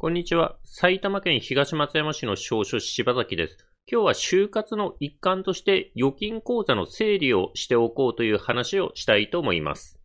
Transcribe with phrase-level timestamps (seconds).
[0.00, 0.56] こんにちは。
[0.64, 3.58] 埼玉県東松山市の少書柴崎です。
[3.86, 10.00] 今日は就活の一環として預金口座の整理をしておこうという話をしたいと思います。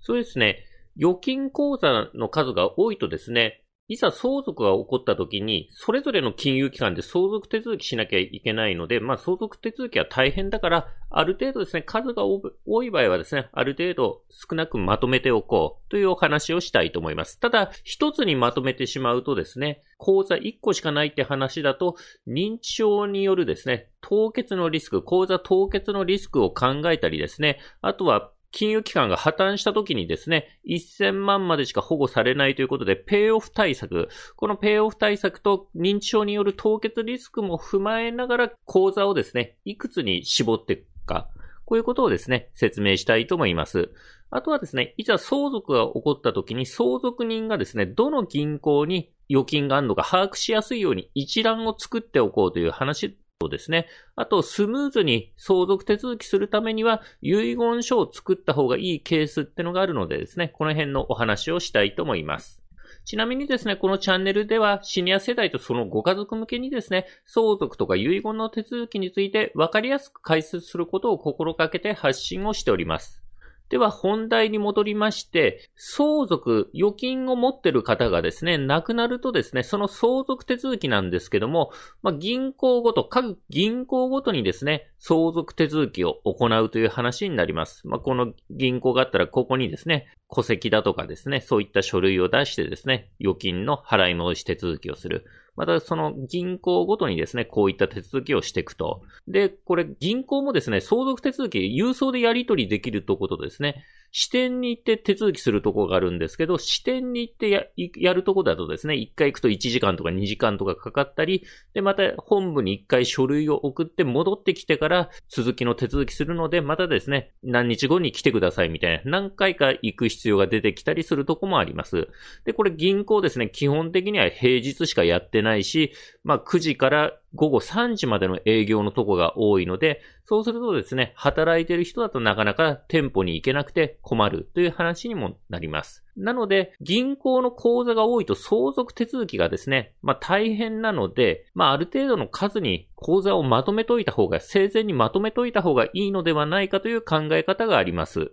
[0.00, 0.64] そうですね。
[1.00, 17.38] 預金口座の数が多いとですね、いざ相続が起こった時に、それぞれの金融機関で相続手続きしなきゃいけないので、まあ相続手続きは大変だから、ある程度ですね、数が多い場合はですね、ある程度少なくまとめておこうというお話をしたいと思います。
[17.38, 21.94] ただ、一つにまとめてしまうとですね、口座1個しかないって話だと、
[22.26, 41.28] 認知症によるですね、凍結のリスク、口座凍結のリスクを考えたりですね、あとは金融機関が破綻した時にですね、1000万までしか保護されないということで、ペイオフ対策、このペイオフ対策と認知症による凍結リスクも踏まえながら、口座をですね、いくつに絞っていくか、
[41.66, 43.90] こういうことをですね、説明したいと思います。
[44.30, 53.86] あとはですね、いざ相続が起こった時に相続人がですね、どの銀行に預金があるのか把握しやすいように一覧を作っておこうという話そうですね。
[54.14, 62.62] あと、スムーズに相続手続きするためには、遺言書を作った方がいいケースってのがあるのでですね、この辺のお話をしたいと思います。
[63.04, 73.25] ちなみにですね、このチャンネルではシニア世代とそのご家族向けにですね、相続とか遺言の手続きについて分かりやすく解説することを心がけて発信をしております。
[73.68, 87.86] では本題に戻りまして、相続、預金を持ってる方がですね、亡くなるとですね、その相続手続きなんですけども、まあ、銀行ごと、各銀行ごとにですね、相続手続きを行うという話になります。
[87.88, 95.24] まあ、この銀行があったら、ここにですね、戸籍だとかですね、そういった書類を出してですね、預金の払い戻し手続きをする。
[95.56, 99.02] またその銀行ごとにですね、こういった手続きをしていくと。
[99.26, 107.64] で、これ銀行もですね、相続手続き、郵送でやり取りできるということですね、支店に行って手続きするとこがあるんですけど、支店に行ってや
[107.96, 122.08] やるとこだとですね、1回行くと1時間とか2時間とかかかったり、で、また本部に1回書類を送って戻ってきてから続きの手続きするので、またですね、何日後に来てくださいみたいな、何回か行く必要が出てきたりするとこもあります。
[122.44, 125.92] で、これ銀行ですね、基本的には平日しかやってないし、
[126.24, 136.04] まあ9時から午後3時までの営業のとこが多いので、そうするとですね、働いてる人だとなかなか店舗に行けなくて困るという話にもなります。
[136.16, 148.32] なので、銀行の口座が多いと相続手続きがですね、まあ大変なので、まあある程度の数に口座をまとめといた方が、生前にまとめといた方がいいのではないかという考え方があります。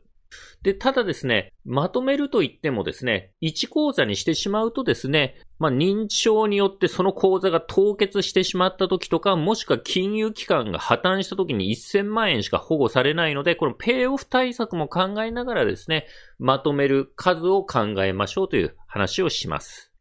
[0.64, 16.08] で、ただですね、まとめると言ってもですね、1口座にしてしまうとですね、まあ、認知症によってその口座が凍結してしまった時とか、もしくは金融機関が破綻した時に1000万円しか保護されないので、このペイオフ対策も考えながらですね、
[16.40, 19.93] まとめる数を考えましょうという話をします。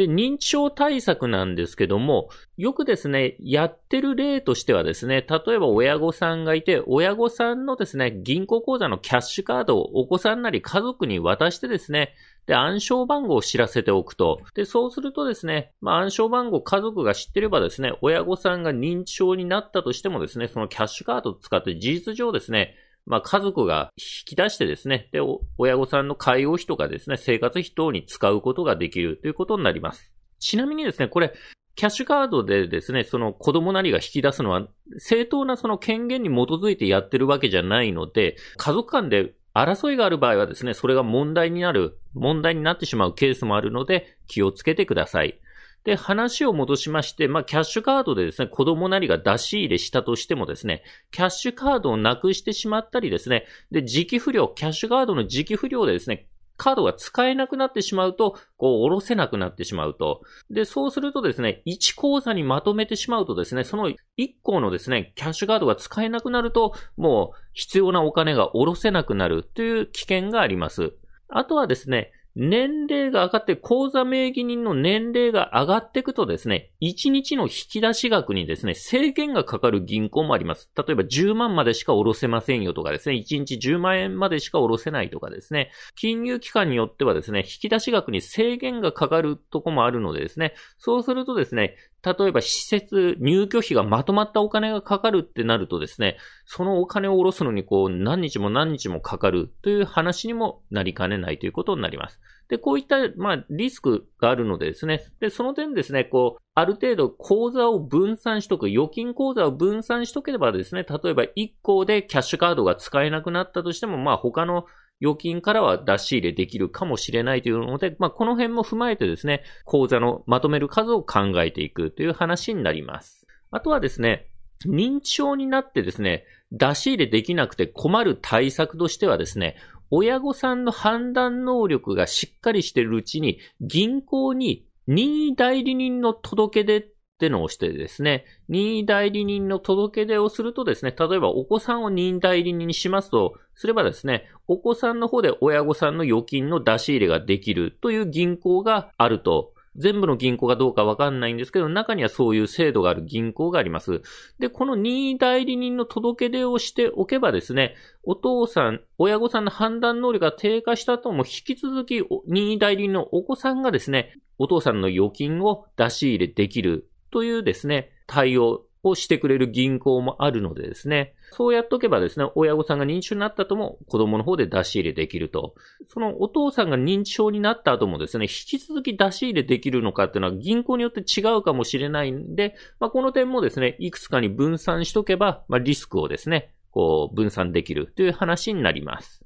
[0.00, 12.14] で、認知症対策なんですけども、よくですね、やってる例としてはですね、例えば親御さんがいて、親御さんのですね、銀行口座のキャッシュカードをお子さんなり家族に渡してですね、
[12.46, 14.40] で、暗証番号を知らせておくと。
[14.54, 22.74] で、そうするとですね、まあ、暗証番号家族が知ってればですね、親御さんが認知症になったとしてもですね、そのキャッシュカードを使って事実上ですね、
[23.06, 25.20] まあ、家族が引き出してですね、で、
[25.58, 30.12] 親御さんの介護費とかですね、生活費等に使うことができるということになります。
[30.38, 31.32] ちなみにですね、これ、
[31.76, 34.68] キャッシュカードでですね、その子供なりが引き出すのは、
[34.98, 45.40] 正当なその権限に基づいてやってるわけじゃないので、家族間で争いがある場合はですね、それが問題になる、問題になってしまうケースもあるので、気をつけてください。
[45.84, 56.26] で、話を戻しまして、まあ、キャッシュカードでですね、子供なりが出し入れしたとしてもですね、キャッシュカードをなくしてしまったりですね、で、時期不良、キャッシュカードの時期不良でですね、
[56.60, 60.20] カードが使えなくなってしまうと、こう、下ろせなくなってしまうと。
[60.50, 63.96] で、そうするとですね、1口座にまとめてしまうとですね、その1
[64.42, 70.92] 個のですね、キャッシュカードが使えなくなると、もう必要なお金が下ろせなくなるという危険があります。
[71.30, 80.70] あとはですね、年齢が上がって、口座名義人の年齢が上がっていくとですね、1日の引き出し額にですね、制限がかかる銀行もあります。
[80.76, 96.16] 例えば10万までしか下ろせませんよとかですね、1日10万円までしか下ろせないとかですね、金融機関によってはですね、引き出し額に制限がかかるとこもあるのでですね、そうするとですね、例えば施設入居費がまとまったお金がかかるってなるとですね、
[96.46, 102.20] そのお金を下ろすのにこう何日も何日もかかるという話にもなりかねないということになります。
[102.50, 105.04] で、こういった、まあ、リスクがあるのでですね。
[105.20, 114.66] で、その点ですね、こう、ある程度口座を分散しとく、預金口座を分散しとければですね、例えば1個でキャッシュカードが使えなくなったとしても、まあ、他の
[115.02, 123.26] 預金からは出し入れできるかもしれないというので、まあ、この辺も踏まえてですね、口座のまとめる数を考えていくという話になります。
[123.50, 124.30] あとはですね、
[124.66, 129.56] 認知症になってですね、出し入れできなくて困る対策としてはですね、
[129.90, 136.86] 親御さんの判断能力がしっかりしているうちに、銀行に任意代理人の届け出
[137.20, 154.02] ってのをしてですね、任意代理人の届け出をするとですね、例えばお子さんを任意代理人にしますと、すればですね、お子さんの方で親御さんの預金の出し入れができるという銀行があると全部の銀行がどうかわかんないんですけど、中にはそういう制度がある銀行があります。
[154.38, 175.54] で、この任意代理人の届け出をしておけばですね、お父さん、親御さんの判断能力が低下したとも引き続き任意代理人のお子さんがですね、お父さんの預金を出し入れできるというですね、対応をしてくれる銀行もあるのでですね、そうやっとけばですね、親御さんが認知症になった後も子供の方で出し入れできると。
[175.88, 189.24] そのお父さんが認知症になった後もですね、引き続き出し入れできるのかっていうのは銀行によって違うかもしれないんで、まあ、この点もですね、いくつかに分散しとけば、まあ、リスクをですね、こう分散できるという話になります。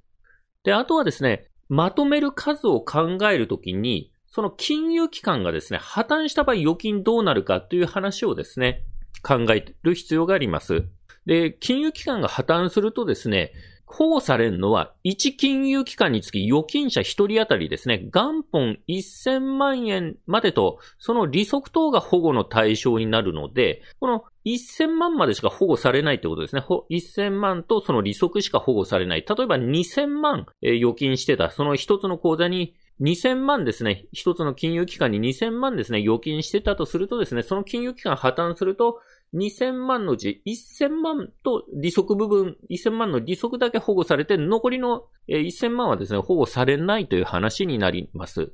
[0.64, 8.82] で、あとはですね、まとめる数を考えるときに、その金融機関がですね、破綻した場合預金どうなるかという話をですね、
[9.22, 10.86] 考える必要があります。
[11.25, 13.52] で、金融機関が破綻するとですね、
[13.86, 26.64] 保護されるのは、1金融機関につき預金者1人当たりですね、元本1000万円までと、その利息等が保護の対象になるので、この1000万までしか保護されないってことですね。
[26.90, 29.25] 1000万とその利息しか保護されない。
[29.25, 39.00] 例えば2000万、預金してた、その一つの口座に2000万ですね、一つの金融機関に2000万ですね、預金してたとするとですね、その金融機関破綻すると、
[39.35, 48.41] 2000万のうち1000万と利息部分、1000万の利息だけ保護されて、残りの1000万はですね、保護されないという話になります。
[48.41, 48.52] だか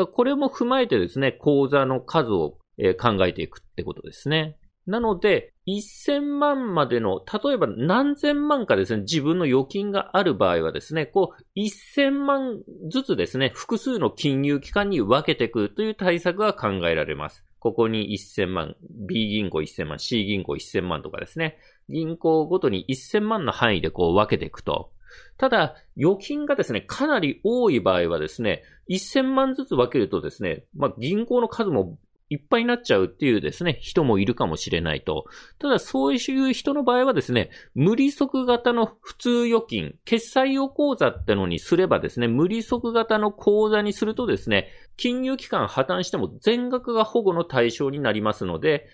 [0.00, 2.58] らこれも踏まえてですね、口座の数を
[3.00, 4.57] 考えていくってことですね。
[4.88, 17.44] なので、1000万までの、例えば何千万かですね、自分の預金がある場合はですね、こう、1000万ずつですね、複数の金融機関に分けていくという対策が考えられます。
[17.58, 18.76] ここに1000万、
[19.06, 21.58] B 銀行1000万、C 銀行1000万とかですね。
[21.90, 24.92] 銀行ごとに1000万の範囲でこう分けていくと。
[25.36, 31.98] ただ、預金がですね、かなり多い場合はですね、1000万ずつ分けるとですね、まあ、銀行の数も
[32.30, 35.24] いっぱいになっちゃうっていうですね、人もいるかもしれないと。
[35.58, 48.88] ただ、そういう人の場合はですね、無利息型の普通預金、決済用口座ってのにすればですね、無利息型の口座にするとですね、金融機関破綻しても全額が保護の対象になりますので、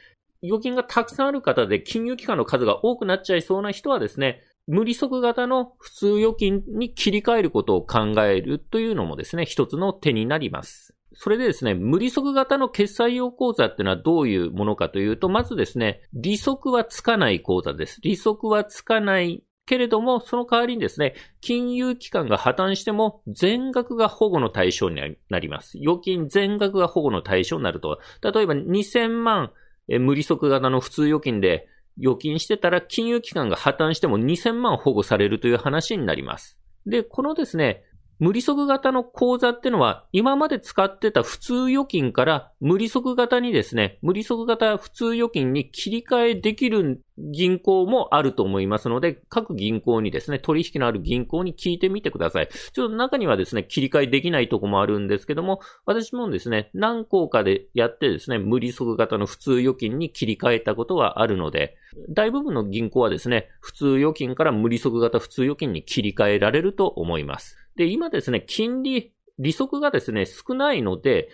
[0.44, 10.94] 預金がたくさんある方で金融機関の数が多くなっちゃいそうな人はですね、無利息型の普通預金に切り替えることを考えるというのもですね、一つの手になります。
[11.16, 18.00] それでですね、無利息型の決済用口座っていうのはどういうものかというと、まずですね、利息はつかない口座です。
[18.02, 25.78] 利息はつかないけれども、その代わりにですね、金融機関が破綻しても全額が保護の対象になります。
[25.78, 27.98] 預金全額が保護の対象になると。
[28.22, 29.52] 例えば2000万
[29.86, 31.68] 無利息型の普通預金で
[31.98, 36.58] 預金してたら金融機関が破綻しても2000万保護されるという話になります。
[36.86, 37.84] で、このですね、
[38.18, 52.48] 無利息型の口座ってのは、今まで使ってた普通預金から無利息型にですね、無利息型普通預金に切り替えできる銀行もあると思いますので、各銀行にですね、取引のある銀行に聞いてみてください。
[52.48, 61.76] ちょっと中にはですね、切り替えできないとこもあるんですけども、私もですね、何校かでやってですね、無利息型の普通預金に切り替えたことはあるので、
[62.08, 67.63] 大部分の銀行はですね、普通預金から無利息型普通預金に切り替えられると思います。
[67.76, 71.28] で、今ですね、金利、利息がですね、少ないので、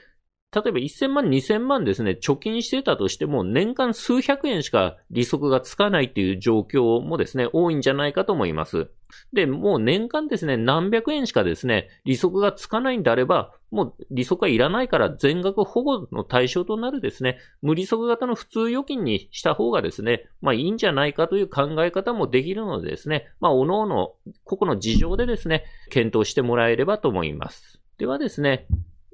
[0.52, 8.88] 例えば1000万、2000万ですね、貯金してたとしても、年間数百円しか利息がつかないっていう状況もですね、多いんじゃないかと思います。
[9.32, 24.10] で、もう年間ですね、何百円しかですね、利息がつかないんであれば、もう利息はいらないから全額保護の対象となるですね、無利息型の普通預金にした方がですね、まあいいんじゃないかという考え方もできるのでですね、まあ各々、
[24.42, 27.80] 個々の事情でですね、検討してもらえればと思います。
[27.98, 28.66] ではですね、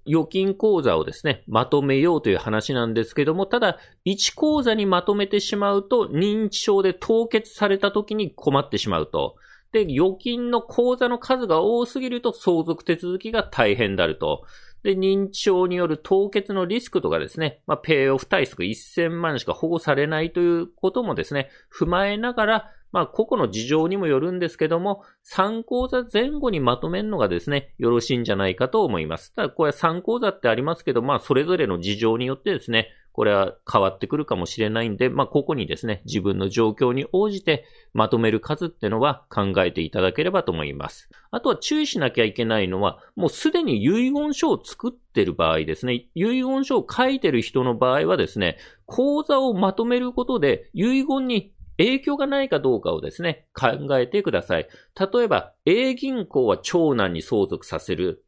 [0.06, 9.36] 預金口座をですね、まとめようという話なんですけども、ただ、1口座にまとめてしまうと、認知症で凍結された時に困ってしまうと。
[9.72, 14.44] で、預金の口座の数が多すぎると相続手続きが大変であると。
[14.82, 29.34] で、認知症による凍結のリスクとかですね、まあ、ペイオフ対策1000万しか保護されないということもですね、踏まえながら、まあ、個々の事情にもよるんですけども、3講座前後にまとめるのがですね、よろしいんじゃないかと思います。
[29.34, 41.10] ただ、これは3講座ってありますけど、まあ、それぞれの事情によってですね、これは変わってくるかもしれないんで、まあ、ここにですね、自分の状況に応じてまとめる数ってのは考えていただければと思います。
[41.30, 54.68] あとは注意しなきゃいけないのは、もうすでに遺言書を作ってる場合ですね、遺言書を書いてる人の場合はですね、講座をまとめることで遺言に影響がないかどうかをですね、考えてください。
[54.98, 58.26] 例えば、A 銀行は長男に相続させるって。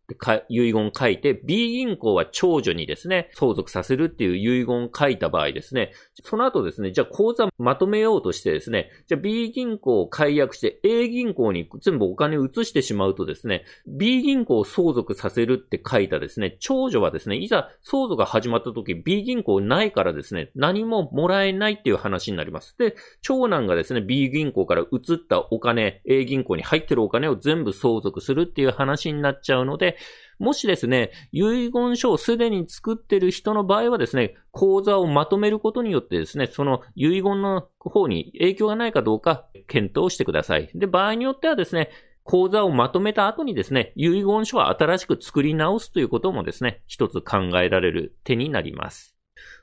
[0.48, 5.92] 遺言書いて、B 銀行は長女にですね、相続させるっていう遺言書いた場合ですね、
[6.24, 22.74] その後ですね、じゃあ口座まとめようとしてですね、じゃあ B 銀行を解約して A 銀行に全部お金を移してしまうとですね、B 銀行を相続させるって書いたですね、長女はですね、いざ相続が始まった時 B 銀行ないからですね、何ももらえないっていう話になります。
[22.78, 29.96] で、長男がですね、B 銀行から移ったお金、A 銀行にに入ってるお金を全部相続するっていう話になっちゃうので、
[30.38, 40.70] もしですね、遺言書をすでに作ってる人の場合はですね、口座をまとめることによってですね、その遺言の方に影響がないかどうか検討してください。
[40.74, 41.90] で、場合によってはですね、
[42.22, 49.17] 口座をまとめた後にですね、遺言書は新しく作り直すということもですね、一つ考えられる手になります。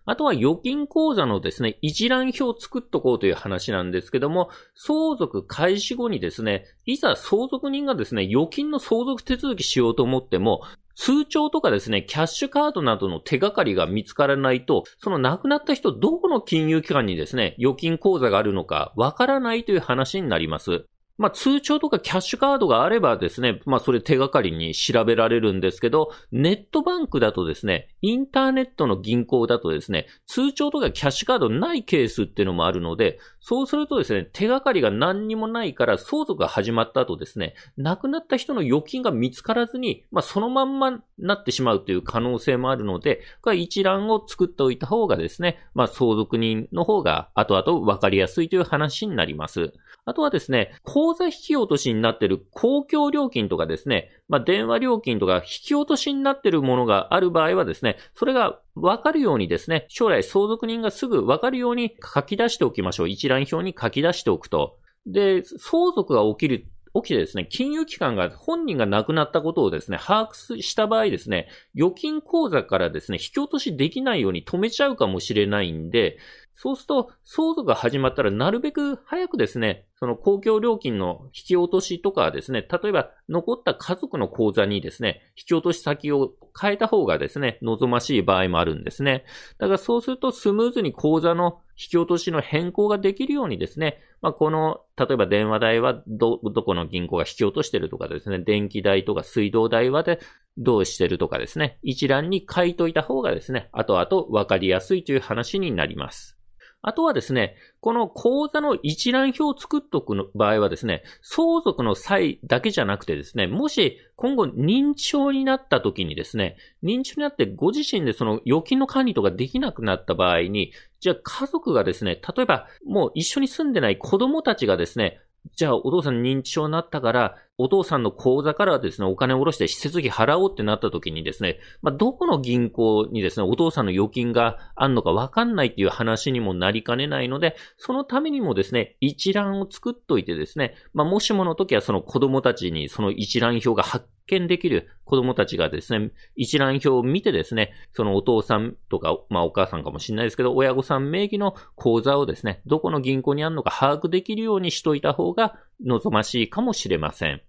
[0.06, 10.62] あとは預金口座のですね、一覧表を作っとこうという話なんですけども、相続開始後にですね、いざ相続人がですね、預金の相続手続きしようと思っても、
[10.96, 20.86] 通帳とかですね、キャッシュカードなどの手がかりが見つからないと、その亡くなった人、どこの金融機関にですね、預金口座があるのかわからないという話になります。
[21.18, 49.74] まあ通帳とかキャッシュカードがあればですね、まあそれ手がかりに調べられるんですけど、ネットバンクだとですね、インターネットの銀行だとですね、通帳とかキャッシュカードないケースっていうのもあるので、そうするとですね、手がかりが何にもないから相続が始まった後ですね、亡くなった人の預金が見つからずに、まあそのまんまなってしまうという可能性もあるので、これ一覧を作っておいた方がですね、まあ相続人の方が後々分かりやすいという話になります。
[50.06, 63.10] あとはですね、口座引き落としになっている公共料金とかですね、まあ、電話料金とか引き落としになっているものがある場合はですね、それがわかるようにですね、将来相続人がすぐわかるように書き出しておきましょう。
[63.10, 64.78] 一覧表に書き出しておくと。
[65.06, 76.18] で、相続が起きる起きてですね、金融機関が本人が亡くなったことをですね、把握した場合ですね、預金口座からですね、引き落としできないように止めちゃうかもしれないんで、
[76.56, 89.26] そうすると、相続が始まったらなるべく早くですね、その公共料金の引き落としとかですね、例えば残った家族の口座にですね、引き落とし先を変えた方がですね、望ましい場合もあるんですね。
[89.58, 100.20] だからそうするとスムーズに口座の引き落としの変更ができるようにですね、まあ、この、例えば電話代はど、どこの銀行が引き落としてるとかですね、電気代とか水道代はで
[100.58, 106.38] どうしてるとかですね、一覧に書いといた方がですね、後々わかりやすいという話になります。
[106.88, 125.20] あとはですね、この口座の一覧表を作っとく場合はですね、相続の際だけじゃなくてですね、もし今後認知症になった時にですね、認知症になってご自身でその預金の管理とかできなくなった場合に、じゃあ家族がですね、例えばもう一緒に住んでない子供たちがですね、
[125.56, 157.42] じゃあお父さん認知症になったから、お父さんの口座からですね、お金を下ろして施設費払おうってなった時にですね、まあ、どこの銀行にですね、お父さんの預金があんのかわかんないっていう話にもなりかねないので、そのためにもですね、一覧を作っといてですね、まあ、もしもの時はその子供たちにその一覧表が発見できる子供たちがですね、一覧表を見てですね、そのお父さんとか、まあお母さんかもしれないですけど、親御さん名義の口座をですね、どこの銀行にあるのか把握できるようにしといた方が望ましいかもしれません。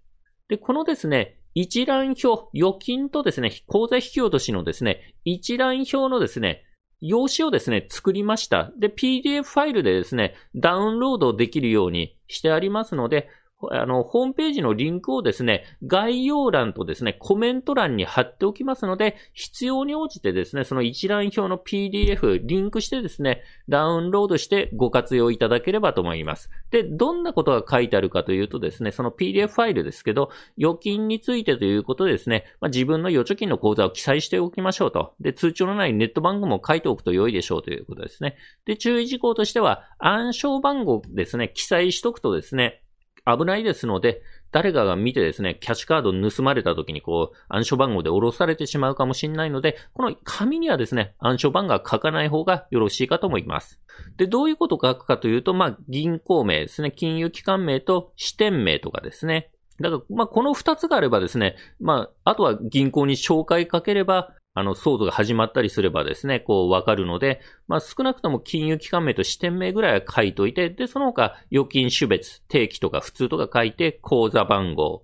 [0.47, 6.63] で、このですね、一覧表、預金とですね、口座引き落としのですね、一覧表のですね、
[7.01, 8.71] 用紙をですね、作りました。
[8.77, 13.29] で、PDF ファイルでですね、ダウンロードできるようにしてありますので、
[13.71, 26.51] あの、ホームページのリンクをですね、概要欄とですね、コメント欄に貼っておきますので、必要に応じてですね、その一覧表の PDF、リンクしてですね、ダウンロードしてご活用いただければと思います。
[26.69, 35.15] で、どんなことが書いてあるかというとですね、その PDF ファイルですけど、預金についてということでですね、まあ、自分の預貯金の口座を記載しておきましょうと。
[35.19, 38.37] で、通帳のないネット番号も書いておくと良いでしょうということですね。
[38.65, 42.83] で、注意事項としては、暗証番号ですね、記載しとくとですね、
[43.27, 53.79] 危ないですので、誰かが見てですね、キャッシュカード盗まれた時にこう、暗証番号で下ろされてしまうかもしれないので、この紙にはですね、暗証番号は書かない方がよろしいかと思います。
[54.15, 59.51] で、どういうことを書くかというと、まあ、銀行名ですね、金融機関名と支店名とかですね。
[59.79, 75.03] だから、まあ、この二つがあればですね、まあ、あとは銀行に紹介かければ、あの、騒動が始まったりすればですね、こう、わかるので、まあ、少なくとも金融機関名と支店名ぐらいは書いといて、で、その他、預金種別、定期とか普通とか書いて、口座番号。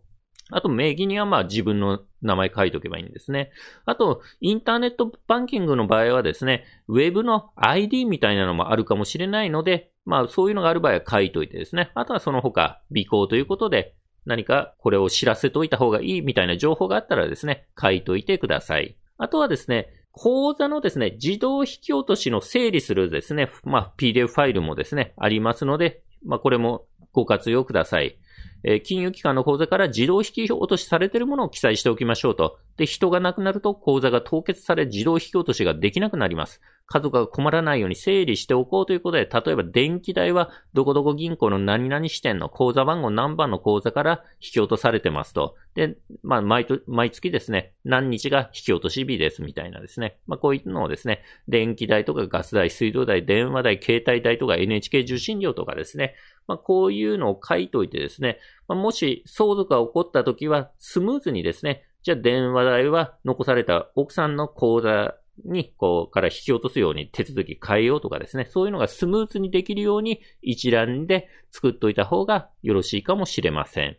[0.49, 3.51] あと、名義にはまあ自分の名前書いとけばいいんですね。
[3.85, 11.91] あと、インターネットバンキングの場合はですね、ウェブの ID みたいなのもあるかもしれないので、まあそういうのがある場合は書いといてですね。
[11.93, 13.93] あとはその他、尾行ということで、
[14.25, 18.97] 何かこれを知らせといた方がいいみたいな情報があったらですね、書いといてください。
[19.17, 28.17] あとはですね、口座のですね、自動引き落としの整理するですね、まあ、PDF ファイルもですね、ありますので、まあ、これもご活用ください。
[28.63, 32.57] えー、金融機関の口座から自動引き落としされているものを記載しておきましょうと。
[32.77, 36.61] で、人が亡くなると口座が凍結され自動引き落としができなくなります。
[36.85, 45.55] 家族が困らないように整理しておこうということで、例えば電気代はどこどこ銀行の何々支店の口座番号何番の口座から引き落とされてますと。
[45.75, 46.65] で、まあ、毎
[47.11, 50.17] 月ですね、何日が引き落とし日ですみたいなですね。
[50.27, 56.15] まあ、こういうのをですね、電気代とかガス代、水道代、電話代、携帯代とか NHK 受信料とかですね。
[56.47, 73.97] まあ、こういうのを書いといてですね、まあ、もし相続が起こった時はスムーズにですね、じゃあ電話代は残された奥さんの口座に、こう、から引き落とすように手続き変えようとかですね、そういうのがスムーズにできるように一覧で作っといた方がよろしいかもしれません。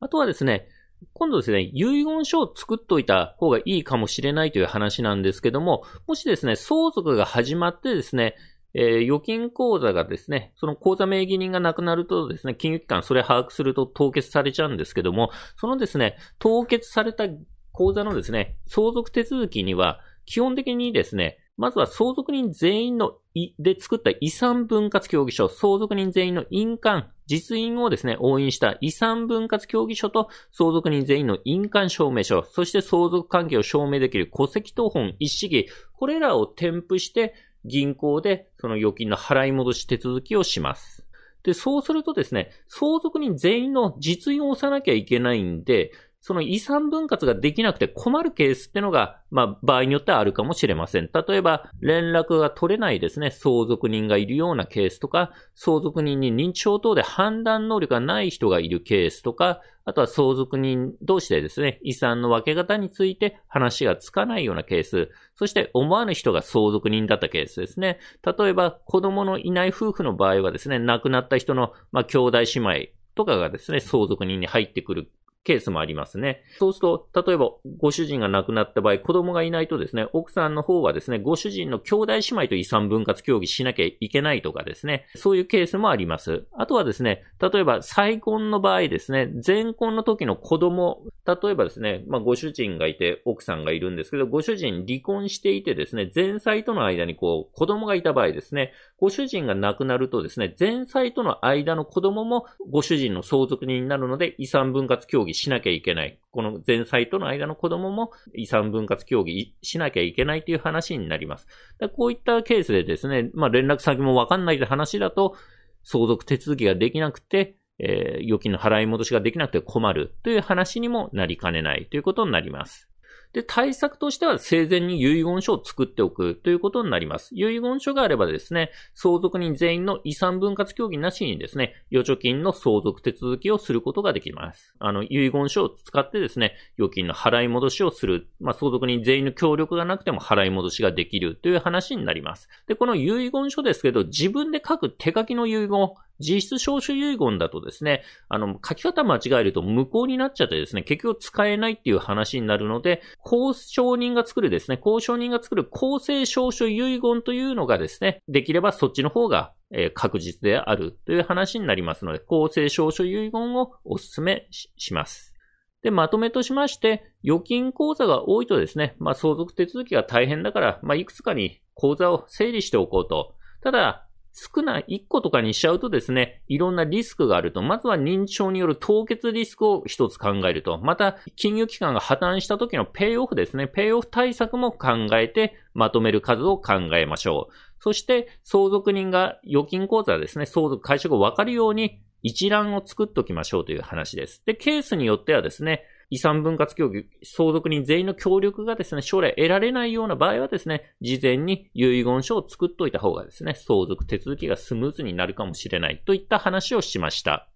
[0.00, 0.68] あとはですね、
[1.12, 8.34] 今度ですね、遺言書を作っといた方がいいかもしれないという話なんですけども、もしですね、相続が始まってですね、
[8.80, 17.24] えー、預金口座がですね、その口座名義人が亡くなるとですね、金融機関それ把握すると凍結されちゃうんですけども、そのですね、凍結された
[17.72, 23.14] 口座のですね、相続手続きには、基本的にですね、まずは相続人全員の
[23.58, 37.34] で作った遺産分割協議書、相続人全員の印鑑、実印をですね、押印した遺産分割協議書と相続人全員の印鑑証明書、そして相続関係を証明できる戸籍謄本一式、これらを添付して
[37.68, 41.06] 銀行でその預金の払い戻し手続きをします。
[41.44, 51.08] で、そうするとですね、相続人全員の実印を押さなきゃいけないんで、その遺産分割ができなくて困るケースってのが、まあ、場合によってはあるかもしれません。
[51.12, 68.00] 例えば、連絡が取れないですね、相続人がいるようなケースとか、相続人に認知症等で判断能力がない人がいるケースとか、あとは相続人同士でですね、遺産の分け方について話がつかないようなケース、そして思わぬ人が相続人だったケースですね。
[68.24, 72.74] 例えば、子供のいない夫婦の場合はですね、亡くなった人の、まあ、兄弟姉妹
[73.14, 75.12] とかがですね、相続人に入ってくる
[75.44, 76.42] ケースもありますね。
[76.58, 86.44] そうすると、例えば、ご主人が亡くなった場合、子供がいないとですね、奥さんの方はですね、ご主人の兄弟姉妹と遺産分割協議しなきゃいけないとかですね、そういうケースもあります。
[86.52, 106.18] あとはですね、例えば、再婚の場合ですね、前婚の時の子供、例えばですね、まあ、ご主人がいて、奥さんがいるんですけど、ご主人離婚していてですね、前妻との間にこう、子供がいた場合ですね、ご主人が亡くなるとですね、前妻との間の子供もご主人の相続人になるので、遺産分割協議しなきゃいけない。
[106.30, 111.46] この前妻との間の子供も遺産分割協議しなきゃいけないという話になります。
[111.94, 115.36] こういったケースでですね、まあ連絡先もわかんないって話だと、
[115.82, 122.88] 相続手続きができなくて、えー、預金の払い戻しができなくて困るという話にもなりかねないということになります。
[123.32, 127.34] で、対策としては生前に遺言書を作っておくということになります。
[127.34, 134.74] 遺言書があればですね、相続人全員の遺産分割協議なしにですね、預貯金の相続手続きをすることができます。
[134.78, 138.28] あの、遺言書を使ってですね、預金の払い戻しをする。
[138.40, 142.48] まあ、相続人全員の協力がなくても払い戻しができるという話になります。
[142.66, 165.34] で、この遺言書ですけど、自分で書く手書きの遺言、実質証書遺言だとですね、あの、書き方間違えると無効になっちゃってですね、結局使えないっていう話になるので、交渉人が作るですね、交渉人が作る公正証書遺言というのがですね、できればそっちの方が、え確実であるという話になりますので、公正証書遺言をお勧めします。
[165.82, 173.34] で、まとめとしまして、預金口座が多いとですね、まあ相続手続きが大変だから、まあいくつかに口座を整理しておこうと。
[173.62, 174.07] ただ、
[174.38, 177.60] 少ない1個とかにしちゃうとですね、いろんなリスクがあると。
[177.60, 180.78] まずは認知症による凍結リスクを一つ考えると。
[180.78, 183.66] また、金融機関が破綻した時のペイオフですね。
[183.66, 187.54] ペイオフ対策も考えて、まとめる数を考えましょう。
[187.80, 194.42] そして、相続人が預金口座ですね、相続解釈を分かるように一覧を作っておきましょうという話です。
[194.46, 207.48] で、ケースによってはですね、遺産分割協議、相続人全員の協力がですね、将来得られないような場合はですね、事前に遺言書を作っておいた方がですね、相続手続きがスムーズになるかもしれないといった話をしました。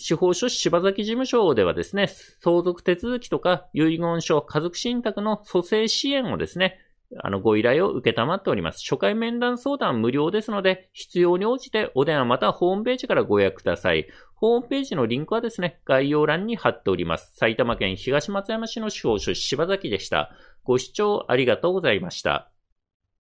[0.00, 2.08] 司法書士柴崎事務所ではですね、
[2.40, 6.78] 相続手続きとか遺言書、家族信託の蘇生支援をですね、
[7.22, 8.82] あの、ご依頼を受けたまっております。
[8.82, 14.06] 初回面談相談無料ですので、必要に応じてお電話またホームページからご予約ください。
[14.40, 17.32] ホームページのリンクはですね、概要欄に貼っております。
[17.34, 20.30] 埼玉県東松山市の司法書士柴崎でした。
[20.62, 22.48] ご視聴ありがとうございました。